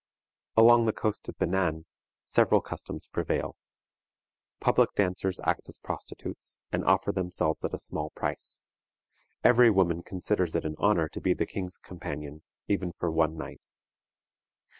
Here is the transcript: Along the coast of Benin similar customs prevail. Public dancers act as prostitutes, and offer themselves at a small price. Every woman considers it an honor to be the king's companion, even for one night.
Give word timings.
Along 0.57 0.87
the 0.87 0.93
coast 0.93 1.29
of 1.29 1.37
Benin 1.37 1.85
similar 2.23 2.59
customs 2.59 3.07
prevail. 3.07 3.55
Public 4.59 4.95
dancers 4.95 5.39
act 5.43 5.69
as 5.69 5.77
prostitutes, 5.77 6.57
and 6.71 6.83
offer 6.85 7.11
themselves 7.11 7.63
at 7.63 7.75
a 7.75 7.77
small 7.77 8.09
price. 8.09 8.63
Every 9.43 9.69
woman 9.69 10.01
considers 10.01 10.55
it 10.55 10.65
an 10.65 10.73
honor 10.79 11.07
to 11.09 11.21
be 11.21 11.35
the 11.35 11.45
king's 11.45 11.77
companion, 11.77 12.41
even 12.67 12.93
for 12.93 13.11
one 13.11 13.37
night. 13.37 13.61